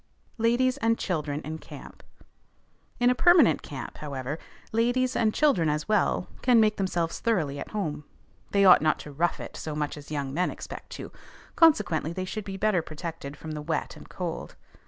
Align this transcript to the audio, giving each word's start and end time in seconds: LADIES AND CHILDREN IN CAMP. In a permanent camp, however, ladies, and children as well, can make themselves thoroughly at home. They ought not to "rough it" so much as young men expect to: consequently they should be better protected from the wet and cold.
LADIES 0.39 0.77
AND 0.77 0.97
CHILDREN 0.97 1.41
IN 1.41 1.59
CAMP. 1.59 2.01
In 2.99 3.11
a 3.11 3.13
permanent 3.13 3.61
camp, 3.61 3.99
however, 3.99 4.39
ladies, 4.71 5.15
and 5.15 5.31
children 5.31 5.69
as 5.69 5.87
well, 5.87 6.25
can 6.41 6.59
make 6.59 6.77
themselves 6.77 7.19
thoroughly 7.19 7.59
at 7.59 7.69
home. 7.69 8.03
They 8.49 8.65
ought 8.65 8.81
not 8.81 8.97
to 9.01 9.11
"rough 9.11 9.39
it" 9.39 9.55
so 9.55 9.75
much 9.75 9.95
as 9.97 10.09
young 10.09 10.33
men 10.33 10.49
expect 10.49 10.89
to: 10.93 11.11
consequently 11.55 12.13
they 12.13 12.25
should 12.25 12.45
be 12.45 12.57
better 12.57 12.81
protected 12.81 13.37
from 13.37 13.51
the 13.51 13.61
wet 13.61 13.95
and 13.95 14.09
cold. 14.09 14.55